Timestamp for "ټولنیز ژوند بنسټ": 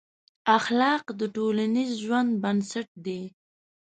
1.35-2.89